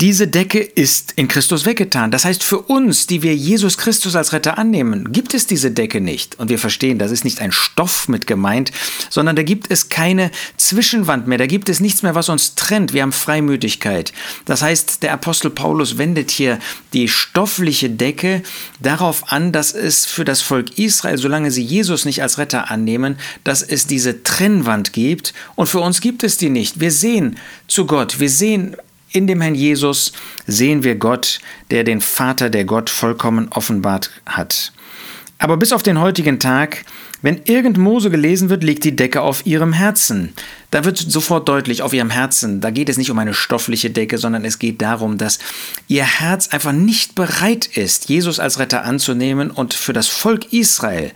Diese 0.00 0.26
Decke 0.26 0.60
ist 0.60 1.12
in 1.16 1.28
Christus 1.28 1.66
weggetan. 1.66 2.10
Das 2.10 2.24
heißt, 2.24 2.42
für 2.42 2.58
uns, 2.58 3.06
die 3.06 3.22
wir 3.22 3.36
Jesus 3.36 3.76
Christus 3.76 4.16
als 4.16 4.32
Retter 4.32 4.56
annehmen, 4.56 5.12
gibt 5.12 5.34
es 5.34 5.46
diese 5.46 5.72
Decke 5.72 6.00
nicht. 6.00 6.38
Und 6.38 6.48
wir 6.48 6.58
verstehen, 6.58 6.98
das 6.98 7.10
ist 7.10 7.22
nicht 7.22 7.42
ein 7.42 7.52
Stoff 7.52 8.08
mit 8.08 8.26
gemeint, 8.26 8.72
sondern 9.10 9.36
da 9.36 9.42
gibt 9.42 9.70
es 9.70 9.90
keine 9.90 10.30
Zwischenwand 10.56 11.26
mehr. 11.26 11.36
Da 11.36 11.44
gibt 11.44 11.68
es 11.68 11.80
nichts 11.80 12.02
mehr, 12.02 12.14
was 12.14 12.30
uns 12.30 12.54
trennt. 12.54 12.94
Wir 12.94 13.02
haben 13.02 13.12
Freimütigkeit. 13.12 14.14
Das 14.46 14.62
heißt, 14.62 15.02
der 15.02 15.12
Apostel 15.12 15.50
Paulus 15.50 15.98
wendet 15.98 16.30
hier 16.30 16.60
die 16.94 17.06
stoffliche 17.06 17.90
Decke 17.90 18.42
darauf 18.80 19.30
an, 19.30 19.52
dass 19.52 19.74
es 19.74 20.06
für 20.06 20.24
das 20.24 20.40
Volk 20.40 20.78
Israel, 20.78 21.18
solange 21.18 21.50
sie 21.50 21.62
Jesus 21.62 22.06
nicht 22.06 22.22
als 22.22 22.38
Retter 22.38 22.70
annehmen, 22.70 23.18
dass 23.44 23.60
es 23.60 23.86
diese 23.86 24.22
Trennwand 24.22 24.94
gibt. 24.94 25.34
Und 25.56 25.66
für 25.66 25.80
uns 25.80 26.00
gibt 26.00 26.22
es 26.22 26.38
die 26.38 26.48
nicht. 26.48 26.80
Wir 26.80 26.90
sehen 26.90 27.36
zu 27.68 27.84
Gott. 27.84 28.18
Wir 28.18 28.30
sehen 28.30 28.76
in 29.12 29.26
dem 29.26 29.40
Herrn 29.40 29.54
Jesus 29.54 30.12
sehen 30.46 30.82
wir 30.84 30.94
Gott, 30.94 31.40
der 31.70 31.84
den 31.84 32.00
Vater, 32.00 32.50
der 32.50 32.64
Gott 32.64 32.90
vollkommen 32.90 33.48
offenbart 33.50 34.10
hat. 34.26 34.72
Aber 35.38 35.56
bis 35.56 35.72
auf 35.72 35.82
den 35.82 35.98
heutigen 35.98 36.38
Tag, 36.38 36.84
wenn 37.22 37.40
irgend 37.44 37.78
Mose 37.78 38.10
gelesen 38.10 38.50
wird, 38.50 38.62
liegt 38.62 38.84
die 38.84 38.94
Decke 38.94 39.22
auf 39.22 39.46
ihrem 39.46 39.72
Herzen. 39.72 40.34
Da 40.70 40.84
wird 40.84 40.98
sofort 40.98 41.48
deutlich, 41.48 41.80
auf 41.80 41.94
ihrem 41.94 42.10
Herzen, 42.10 42.60
da 42.60 42.70
geht 42.70 42.90
es 42.90 42.98
nicht 42.98 43.10
um 43.10 43.18
eine 43.18 43.32
stoffliche 43.32 43.90
Decke, 43.90 44.18
sondern 44.18 44.44
es 44.44 44.58
geht 44.58 44.82
darum, 44.82 45.16
dass 45.16 45.38
ihr 45.88 46.04
Herz 46.04 46.48
einfach 46.48 46.72
nicht 46.72 47.14
bereit 47.14 47.66
ist, 47.66 48.10
Jesus 48.10 48.38
als 48.38 48.58
Retter 48.58 48.84
anzunehmen 48.84 49.50
und 49.50 49.72
für 49.72 49.94
das 49.94 50.08
Volk 50.08 50.52
Israel 50.52 51.10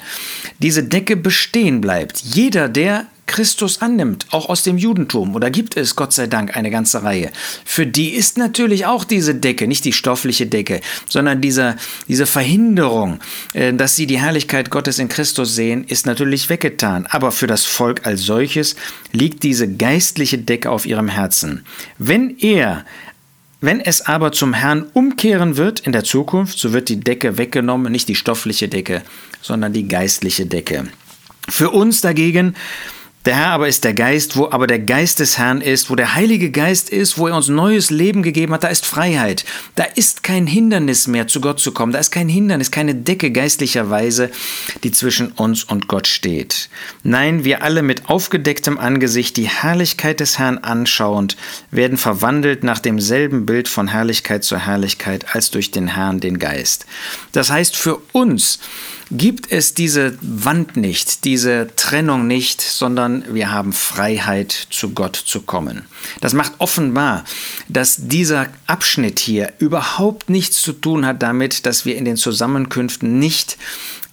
diese 0.58 0.84
Decke 0.84 1.16
bestehen 1.16 1.82
bleibt. 1.82 2.20
Jeder, 2.20 2.70
der 2.70 3.06
Christus 3.26 3.80
annimmt, 3.80 4.26
auch 4.30 4.48
aus 4.48 4.62
dem 4.62 4.78
Judentum, 4.78 5.34
oder 5.34 5.50
gibt 5.50 5.76
es 5.76 5.96
Gott 5.96 6.12
sei 6.12 6.26
Dank 6.26 6.56
eine 6.56 6.70
ganze 6.70 7.02
Reihe, 7.02 7.30
für 7.64 7.86
die 7.86 8.10
ist 8.10 8.38
natürlich 8.38 8.86
auch 8.86 9.04
diese 9.04 9.34
Decke, 9.34 9.66
nicht 9.66 9.84
die 9.84 9.92
stoffliche 9.92 10.46
Decke, 10.46 10.80
sondern 11.08 11.40
diese, 11.40 11.76
diese 12.08 12.26
Verhinderung, 12.26 13.20
äh, 13.54 13.72
dass 13.72 13.96
sie 13.96 14.06
die 14.06 14.20
Herrlichkeit 14.20 14.70
Gottes 14.70 14.98
in 14.98 15.08
Christus 15.08 15.54
sehen, 15.54 15.84
ist 15.84 16.06
natürlich 16.06 16.48
weggetan. 16.48 17.06
Aber 17.06 17.32
für 17.32 17.46
das 17.46 17.64
Volk 17.64 18.06
als 18.06 18.22
solches 18.22 18.76
liegt 19.12 19.42
diese 19.42 19.68
geistliche 19.68 20.38
Decke 20.38 20.70
auf 20.70 20.86
ihrem 20.86 21.08
Herzen. 21.08 21.64
Wenn 21.98 22.36
er 22.38 22.84
wenn 23.60 23.80
es 23.80 24.02
aber 24.02 24.30
zum 24.32 24.52
Herrn 24.52 24.84
umkehren 24.92 25.56
wird 25.56 25.80
in 25.80 25.92
der 25.92 26.04
Zukunft, 26.04 26.58
so 26.58 26.74
wird 26.74 26.90
die 26.90 27.00
Decke 27.00 27.38
weggenommen, 27.38 27.90
nicht 27.90 28.10
die 28.10 28.14
stoffliche 28.14 28.68
Decke, 28.68 29.00
sondern 29.40 29.72
die 29.72 29.88
geistliche 29.88 30.44
Decke. 30.44 30.84
Für 31.48 31.70
uns 31.70 32.02
dagegen 32.02 32.56
der 33.24 33.36
Herr 33.36 33.50
aber 33.52 33.68
ist 33.68 33.84
der 33.84 33.94
Geist, 33.94 34.36
wo 34.36 34.50
aber 34.50 34.66
der 34.66 34.78
Geist 34.78 35.18
des 35.18 35.38
Herrn 35.38 35.60
ist, 35.60 35.88
wo 35.88 35.96
der 35.96 36.14
Heilige 36.14 36.50
Geist 36.50 36.90
ist, 36.90 37.16
wo 37.16 37.28
er 37.28 37.36
uns 37.36 37.48
neues 37.48 37.90
Leben 37.90 38.22
gegeben 38.22 38.52
hat, 38.52 38.64
da 38.64 38.68
ist 38.68 38.84
Freiheit. 38.84 39.44
Da 39.76 39.84
ist 39.84 40.22
kein 40.22 40.46
Hindernis 40.46 41.06
mehr, 41.06 41.26
zu 41.26 41.40
Gott 41.40 41.58
zu 41.58 41.72
kommen. 41.72 41.92
Da 41.92 41.98
ist 41.98 42.10
kein 42.10 42.28
Hindernis, 42.28 42.70
keine 42.70 42.94
Decke 42.94 43.30
geistlicherweise, 43.30 44.30
die 44.82 44.92
zwischen 44.92 45.28
uns 45.32 45.64
und 45.64 45.88
Gott 45.88 46.06
steht. 46.06 46.68
Nein, 47.02 47.44
wir 47.44 47.62
alle 47.62 47.82
mit 47.82 48.10
aufgedecktem 48.10 48.78
Angesicht 48.78 49.36
die 49.36 49.48
Herrlichkeit 49.48 50.20
des 50.20 50.38
Herrn 50.38 50.58
anschauend, 50.58 51.36
werden 51.70 51.96
verwandelt 51.96 52.62
nach 52.62 52.78
demselben 52.78 53.46
Bild 53.46 53.68
von 53.68 53.88
Herrlichkeit 53.88 54.44
zu 54.44 54.58
Herrlichkeit 54.58 55.34
als 55.34 55.50
durch 55.50 55.70
den 55.70 55.88
Herrn 55.88 56.20
den 56.20 56.38
Geist. 56.38 56.86
Das 57.32 57.50
heißt, 57.50 57.76
für 57.76 58.00
uns 58.12 58.58
gibt 59.10 59.52
es 59.52 59.74
diese 59.74 60.16
Wand 60.20 60.76
nicht, 60.76 61.24
diese 61.24 61.68
Trennung 61.76 62.26
nicht, 62.26 62.60
sondern 62.60 63.13
wir 63.30 63.52
haben 63.52 63.72
Freiheit, 63.72 64.50
zu 64.70 64.90
Gott 64.90 65.16
zu 65.16 65.42
kommen. 65.42 65.84
Das 66.20 66.32
macht 66.32 66.54
offenbar, 66.58 67.24
dass 67.68 67.96
dieser 67.98 68.48
Abschnitt 68.66 69.18
hier 69.18 69.52
überhaupt 69.58 70.30
nichts 70.30 70.62
zu 70.62 70.72
tun 70.72 71.06
hat 71.06 71.22
damit, 71.22 71.66
dass 71.66 71.84
wir 71.84 71.96
in 71.96 72.04
den 72.04 72.16
Zusammenkünften 72.16 73.18
nicht 73.18 73.58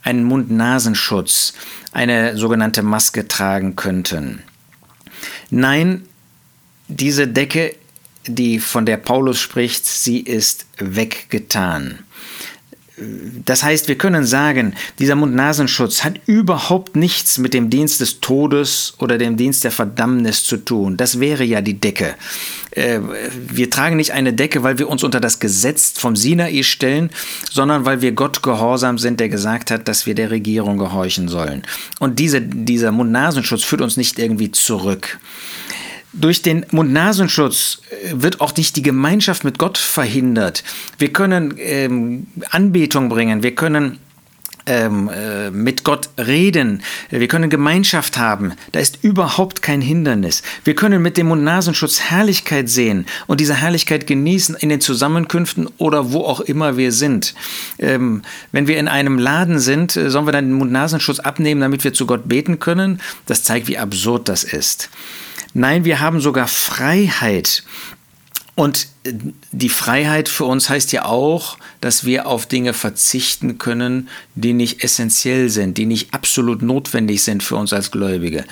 einen 0.04 0.24
Mund-Nasenschutz, 0.24 1.54
eine 1.92 2.38
sogenannte 2.38 2.84
Maske 2.84 3.28
tragen 3.28 3.76
könnten. 3.76 4.44
Nein, 5.50 6.08
diese 6.88 7.28
Decke, 7.28 7.76
die 8.28 8.60
von 8.60 8.86
der 8.86 8.98
Paulus 8.98 9.40
spricht, 9.40 9.86
sie 9.86 10.20
ist 10.20 10.66
weggetan. 10.78 12.00
Das 13.46 13.64
heißt, 13.64 13.88
wir 13.88 13.98
können 13.98 14.26
sagen, 14.26 14.74
dieser 15.00 15.16
Mund-Nasenschutz 15.16 16.04
hat 16.04 16.20
überhaupt 16.28 16.96
nichts 16.96 17.38
mit 17.38 17.54
dem 17.54 17.70
Dienst 17.70 18.02
des 18.02 18.20
Todes 18.20 18.94
oder 19.00 19.18
dem 19.18 19.38
Dienst 19.38 19.64
der 19.64 19.72
Verdammnis 19.72 20.44
zu 20.44 20.58
tun. 20.58 20.98
Das 20.98 21.20
wäre 21.20 21.44
ja 21.44 21.62
die 21.62 21.80
Decke. 21.80 22.16
Äh, 22.72 23.00
wir 23.50 23.70
tragen 23.70 23.98
nicht 23.98 24.12
eine 24.12 24.34
Decke, 24.34 24.64
weil 24.64 24.78
wir 24.78 24.90
uns 24.90 25.04
unter 25.04 25.20
das 25.20 25.40
Gesetz 25.40 25.94
vom 25.98 26.16
Sinai 26.16 26.64
stellen, 26.64 27.10
sondern 27.50 27.86
weil 27.86 28.02
wir 28.02 28.12
Gott 28.12 28.44
gehorsam 28.44 28.98
sind, 28.98 29.20
der 29.20 29.30
gesagt 29.30 29.72
hat, 29.72 29.88
dass 29.88 30.06
wir 30.06 30.16
der 30.16 30.32
Regierung 30.32 30.78
gehorchen 30.78 31.28
sollen. 31.28 31.64
Und 32.00 32.20
diese, 32.20 32.42
dieser 32.42 32.92
Mund-Nasenschutz 32.92 33.64
führt 33.64 33.82
uns 33.82 33.98
nicht 33.98 34.20
irgendwie 34.20 34.52
zurück. 34.52 35.20
Durch 36.14 36.42
den 36.42 36.66
Mund-Nasenschutz 36.72 37.82
äh, 37.90 38.14
wird 38.14 38.42
auch 38.42 38.56
nicht 38.56 38.76
die 38.76 38.82
Gemeinschaft 38.82 39.44
mit 39.44 39.58
Gott 39.58 39.78
verhindert. 39.78 40.64
Wir 40.98 41.14
können 41.14 41.56
ähm, 41.58 42.28
Anbetung 42.50 43.08
bringen, 43.08 43.44
wir 43.44 43.56
können 43.56 43.98
ähm, 44.66 45.10
äh, 45.10 45.52
mit 45.52 45.84
Gott 45.84 46.10
reden, 46.18 46.84
wir 47.10 47.28
können 47.28 47.50
Gemeinschaft 47.50 48.18
haben. 48.18 48.54
Da 48.74 48.80
ist 48.80 49.04
überhaupt 49.04 49.62
kein 49.62 49.82
Hindernis. 49.82 50.44
Wir 50.64 50.76
können 50.76 51.02
mit 51.02 51.18
dem 51.18 51.28
Mund-Nasenschutz 51.28 52.02
Herrlichkeit 52.02 52.70
sehen 52.70 53.06
und 53.28 53.40
diese 53.40 53.56
Herrlichkeit 53.56 54.06
genießen 54.06 54.56
in 54.56 54.70
den 54.70 54.82
Zusammenkünften 54.82 55.70
oder 55.78 56.12
wo 56.12 56.26
auch 56.26 56.42
immer 56.42 56.78
wir 56.78 56.92
sind. 56.92 57.34
Ähm, 57.80 58.22
wenn 58.52 58.68
wir 58.68 58.78
in 58.78 58.88
einem 58.88 59.18
Laden 59.18 59.60
sind, 59.60 59.96
äh, 59.96 60.10
sollen 60.10 60.28
wir 60.28 60.34
dann 60.34 60.46
den 60.46 60.54
Mund-Nasenschutz 60.54 61.20
abnehmen, 61.20 61.62
damit 61.62 61.84
wir 61.84 61.94
zu 61.94 62.06
Gott 62.06 62.28
beten 62.28 62.60
können? 62.60 63.02
Das 63.26 63.44
zeigt, 63.44 63.68
wie 63.68 63.78
absurd 63.78 64.28
das 64.28 64.44
ist. 64.44 64.90
Nein, 65.54 65.86
wir 65.86 66.00
haben 66.00 66.22
sogar 66.22 66.48
Freiheit. 66.48 67.64
Und 68.56 68.88
die 69.04 69.70
Freiheit 69.70 70.30
für 70.30 70.46
uns 70.46 70.70
heißt 70.70 70.92
ja 70.92 71.06
auch, 71.06 71.58
dass 71.80 72.06
wir 72.06 72.28
auf 72.28 72.46
Dinge 72.46 72.74
verzichten 72.74 73.58
können, 73.58 74.10
die 74.36 74.54
nicht 74.54 74.84
essentiell 74.84 75.50
sind, 75.50 75.78
die 75.78 75.88
nicht 75.88 76.14
absolut 76.14 76.62
notwendig 76.62 77.24
sind 77.24 77.42
für 77.42 77.56
uns 77.56 77.74
als 77.74 77.90
Gläubige. 77.90 78.46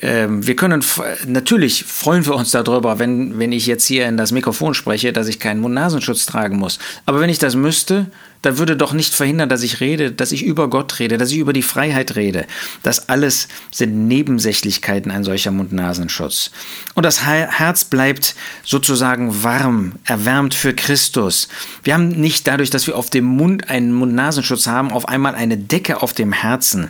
Ähm, 0.00 0.44
wir 0.44 0.56
können, 0.56 0.84
natürlich 1.26 1.84
freuen 1.84 2.26
wir 2.26 2.34
uns 2.34 2.50
darüber, 2.50 2.98
wenn, 2.98 3.38
wenn 3.38 3.52
ich 3.52 3.66
jetzt 3.66 3.86
hier 3.86 4.08
in 4.08 4.16
das 4.16 4.32
Mikrofon 4.32 4.74
spreche, 4.74 5.12
dass 5.12 5.28
ich 5.28 5.38
keinen 5.38 5.60
Mund-Nasenschutz 5.60 6.26
tragen 6.26 6.56
muss. 6.56 6.80
Aber 7.06 7.20
wenn 7.20 7.30
ich 7.30 7.38
das 7.38 7.54
müsste, 7.54 8.06
dann 8.44 8.58
würde 8.58 8.76
doch 8.76 8.92
nicht 8.92 9.14
verhindern, 9.14 9.48
dass 9.48 9.62
ich 9.62 9.80
rede, 9.80 10.12
dass 10.12 10.32
ich 10.32 10.44
über 10.44 10.68
Gott 10.68 10.98
rede, 10.98 11.16
dass 11.16 11.30
ich 11.30 11.38
über 11.38 11.52
die 11.52 11.62
Freiheit 11.62 12.16
rede. 12.16 12.46
Das 12.82 13.08
alles 13.08 13.48
sind 13.70 14.06
Nebensächlichkeiten, 14.06 15.10
ein 15.10 15.24
solcher 15.24 15.50
Mund-Nasenschutz. 15.50 16.50
Und 16.94 17.04
das 17.06 17.22
Herz 17.22 17.84
bleibt 17.84 18.34
sozusagen 18.64 19.42
warm, 19.42 19.83
erwärmt 20.04 20.54
für 20.54 20.74
Christus. 20.74 21.48
Wir 21.82 21.94
haben 21.94 22.08
nicht 22.08 22.46
dadurch, 22.46 22.70
dass 22.70 22.86
wir 22.86 22.96
auf 22.96 23.10
dem 23.10 23.24
Mund 23.24 23.70
einen 23.70 23.92
Mund-Nasenschutz 23.92 24.66
haben, 24.66 24.90
auf 24.90 25.08
einmal 25.08 25.34
eine 25.34 25.56
Decke 25.56 26.02
auf 26.02 26.12
dem 26.12 26.32
Herzen. 26.32 26.88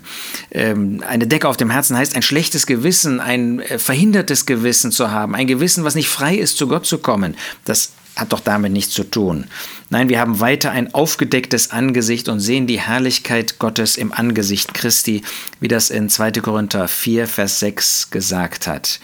Ähm, 0.50 1.02
eine 1.06 1.26
Decke 1.26 1.48
auf 1.48 1.56
dem 1.56 1.70
Herzen 1.70 1.96
heißt 1.96 2.16
ein 2.16 2.22
schlechtes 2.22 2.66
Gewissen, 2.66 3.20
ein 3.20 3.60
äh, 3.60 3.78
verhindertes 3.78 4.46
Gewissen 4.46 4.92
zu 4.92 5.10
haben, 5.10 5.34
ein 5.34 5.46
Gewissen, 5.46 5.84
was 5.84 5.94
nicht 5.94 6.08
frei 6.08 6.36
ist, 6.36 6.56
zu 6.56 6.68
Gott 6.68 6.86
zu 6.86 6.98
kommen. 6.98 7.36
Das 7.64 7.90
hat 8.16 8.32
doch 8.32 8.40
damit 8.40 8.72
nichts 8.72 8.94
zu 8.94 9.04
tun. 9.04 9.46
Nein, 9.90 10.08
wir 10.08 10.18
haben 10.18 10.40
weiter 10.40 10.70
ein 10.70 10.94
aufgedecktes 10.94 11.70
Angesicht 11.70 12.28
und 12.28 12.40
sehen 12.40 12.66
die 12.66 12.80
Herrlichkeit 12.80 13.58
Gottes 13.58 13.96
im 13.96 14.12
Angesicht 14.12 14.72
Christi, 14.74 15.22
wie 15.60 15.68
das 15.68 15.90
in 15.90 16.08
2. 16.08 16.32
Korinther 16.32 16.88
4, 16.88 17.28
Vers 17.28 17.60
6 17.60 18.10
gesagt 18.10 18.66
hat. 18.66 18.98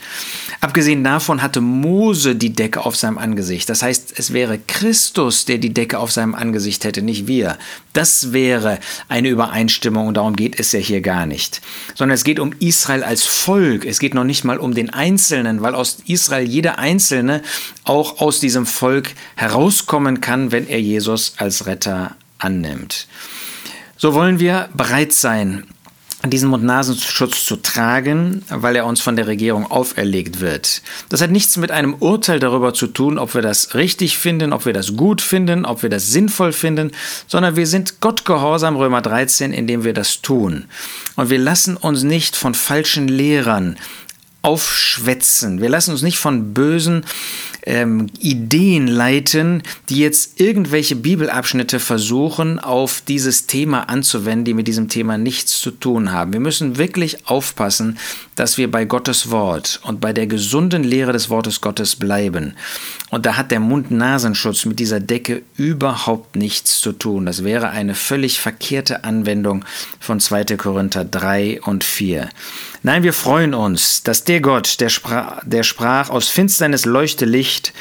Abgesehen 0.59 1.03
davon 1.03 1.41
hatte 1.41 1.61
Mose 1.61 2.35
die 2.35 2.53
Decke 2.53 2.85
auf 2.85 2.95
seinem 2.95 3.17
Angesicht. 3.17 3.69
Das 3.69 3.83
heißt, 3.83 4.13
es 4.17 4.33
wäre 4.33 4.59
Christus, 4.59 5.45
der 5.45 5.59
die 5.59 5.73
Decke 5.73 5.99
auf 5.99 6.11
seinem 6.11 6.35
Angesicht 6.35 6.83
hätte, 6.83 7.01
nicht 7.01 7.27
wir. 7.27 7.57
Das 7.93 8.33
wäre 8.33 8.79
eine 9.07 9.29
Übereinstimmung 9.29 10.07
und 10.07 10.17
darum 10.17 10.35
geht 10.35 10.59
es 10.59 10.71
ja 10.71 10.79
hier 10.79 11.01
gar 11.01 11.25
nicht. 11.25 11.61
Sondern 11.95 12.15
es 12.15 12.23
geht 12.23 12.39
um 12.39 12.53
Israel 12.59 13.03
als 13.03 13.25
Volk. 13.25 13.85
Es 13.85 13.99
geht 13.99 14.13
noch 14.13 14.23
nicht 14.23 14.43
mal 14.43 14.57
um 14.57 14.73
den 14.73 14.89
Einzelnen, 14.89 15.61
weil 15.61 15.75
aus 15.75 15.99
Israel 16.05 16.47
jeder 16.47 16.79
Einzelne 16.79 17.41
auch 17.83 18.21
aus 18.21 18.39
diesem 18.39 18.65
Volk 19.01 19.15
herauskommen 19.35 20.21
kann, 20.21 20.51
wenn 20.51 20.67
er 20.67 20.79
Jesus 20.79 21.33
als 21.37 21.65
Retter 21.65 22.15
annimmt. 22.37 23.07
So 23.97 24.13
wollen 24.13 24.39
wir 24.39 24.69
bereit 24.73 25.13
sein, 25.13 25.65
diesen 26.23 26.49
Mund-Nasenschutz 26.49 27.45
zu 27.45 27.55
tragen, 27.55 28.43
weil 28.49 28.75
er 28.75 28.85
uns 28.85 29.01
von 29.01 29.15
der 29.15 29.25
Regierung 29.25 29.65
auferlegt 29.65 30.39
wird. 30.39 30.83
Das 31.09 31.21
hat 31.21 31.31
nichts 31.31 31.57
mit 31.57 31.71
einem 31.71 31.95
Urteil 31.95 32.39
darüber 32.39 32.75
zu 32.75 32.85
tun, 32.85 33.17
ob 33.17 33.33
wir 33.33 33.41
das 33.41 33.73
richtig 33.73 34.19
finden, 34.19 34.53
ob 34.53 34.67
wir 34.67 34.73
das 34.73 34.95
gut 34.95 35.21
finden, 35.21 35.65
ob 35.65 35.81
wir 35.81 35.89
das 35.89 36.09
sinnvoll 36.09 36.53
finden, 36.53 36.91
sondern 37.27 37.55
wir 37.55 37.65
sind 37.65 38.01
Gott 38.01 38.23
gehorsam, 38.23 38.75
Römer 38.75 39.01
13, 39.01 39.51
indem 39.51 39.83
wir 39.83 39.93
das 39.93 40.21
tun. 40.21 40.65
Und 41.15 41.31
wir 41.31 41.39
lassen 41.39 41.75
uns 41.75 42.03
nicht 42.03 42.35
von 42.35 42.53
falschen 42.53 43.07
Lehrern 43.07 43.77
aufschwätzen. 44.41 45.61
Wir 45.61 45.69
lassen 45.69 45.91
uns 45.91 46.01
nicht 46.01 46.17
von 46.17 46.53
bösen 46.53 47.05
ähm, 47.63 48.07
Ideen 48.19 48.87
leiten, 48.87 49.61
die 49.89 49.97
jetzt 49.97 50.39
irgendwelche 50.39 50.95
Bibelabschnitte 50.95 51.79
versuchen, 51.79 52.59
auf 52.59 53.01
dieses 53.07 53.45
Thema 53.45 53.89
anzuwenden, 53.89 54.45
die 54.45 54.53
mit 54.53 54.67
diesem 54.67 54.89
Thema 54.89 55.17
nichts 55.17 55.59
zu 55.59 55.71
tun 55.71 56.11
haben. 56.11 56.33
Wir 56.33 56.39
müssen 56.39 56.77
wirklich 56.77 57.27
aufpassen, 57.27 57.99
dass 58.35 58.57
wir 58.57 58.71
bei 58.71 58.85
Gottes 58.85 59.29
Wort 59.29 59.79
und 59.83 60.01
bei 60.01 60.13
der 60.13 60.25
gesunden 60.25 60.83
Lehre 60.83 61.13
des 61.13 61.29
Wortes 61.29 61.61
Gottes 61.61 61.95
bleiben. 61.95 62.55
Und 63.11 63.25
da 63.25 63.37
hat 63.37 63.51
der 63.51 63.59
Mund-Nasenschutz 63.59 64.65
mit 64.65 64.79
dieser 64.79 64.99
Decke 64.99 65.43
überhaupt 65.55 66.35
nichts 66.35 66.79
zu 66.79 66.93
tun. 66.93 67.25
Das 67.25 67.43
wäre 67.43 67.69
eine 67.69 67.93
völlig 67.93 68.39
verkehrte 68.39 69.03
Anwendung 69.03 69.65
von 69.99 70.19
2. 70.19 70.45
Korinther 70.57 71.05
3 71.05 71.61
und 71.61 71.83
4. 71.83 72.29
Nein, 72.83 73.03
wir 73.03 73.13
freuen 73.13 73.53
uns, 73.53 74.01
dass 74.01 74.23
der 74.23 74.41
Gott, 74.41 74.79
der 74.79 74.89
sprach, 74.89 75.41
der 75.45 75.61
sprach 75.61 76.09
aus 76.09 76.29
Finsternis 76.29 76.85
leuchte 76.85 77.25
Licht, 77.25 77.73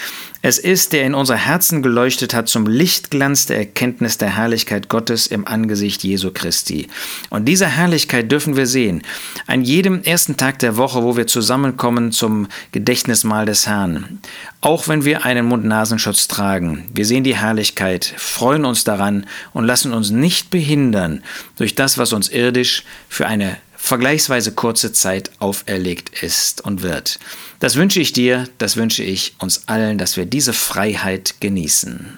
es 0.43 0.59
ist, 0.59 0.93
der 0.93 1.05
in 1.05 1.15
unser 1.15 1.37
Herzen 1.37 1.83
geleuchtet 1.83 2.35
hat 2.35 2.49
zum 2.49 2.67
Lichtglanz 2.67 3.45
der 3.47 3.59
Erkenntnis 3.59 4.19
der 4.19 4.37
Herrlichkeit 4.37 4.89
Gottes 4.89 5.27
im 5.27 5.47
Angesicht 5.47 6.03
Jesu 6.03 6.31
Christi. 6.33 6.89
Und 7.29 7.47
diese 7.47 7.67
Herrlichkeit 7.67 8.33
dürfen 8.33 8.57
wir 8.57 8.67
sehen. 8.67 9.03
An 9.47 9.63
jedem 9.63 10.03
ersten 10.03 10.39
Tag 10.39 10.59
der 10.59 10.79
Woche, 10.79 11.03
wo 11.03 11.17
wir 11.17 11.27
zusammenkommen 11.27 12.11
zum 12.11 12.49
Gedächtnismahl 12.73 13.45
des 13.45 13.67
Herrn. 13.67 14.21
Auch 14.63 14.89
wenn 14.89 15.05
wir 15.05 15.27
einen 15.27 15.47
Mund-Nasenschutz 15.47 16.27
tragen. 16.27 16.87
Wir 16.93 17.05
sehen 17.05 17.25
die 17.25 17.37
Herrlichkeit, 17.37 18.15
freuen 18.17 18.65
uns 18.65 18.85
daran 18.85 19.27
und 19.53 19.65
lassen 19.65 19.93
uns 19.93 20.11
nicht 20.11 20.51
behindern 20.51 21.23
durch 21.57 21.75
das, 21.75 21.99
was 21.99 22.15
uns 22.15 22.31
irdisch 22.31 22.85
für 23.11 23.27
eine 23.27 23.59
vergleichsweise 23.81 24.53
kurze 24.53 24.93
Zeit 24.93 25.31
auferlegt 25.39 26.23
ist 26.23 26.61
und 26.65 26.83
wird. 26.83 27.19
Das 27.59 27.77
wünsche 27.77 28.01
ich 28.01 28.13
dir, 28.13 28.49
das 28.59 28.77
wünsche 28.77 29.03
ich 29.03 29.35
uns 29.39 29.63
allen, 29.67 29.99
dass 29.99 30.17
wir 30.17 30.27
diese 30.27 30.53
Freiheit 30.53 31.41
genießen. 31.41 32.17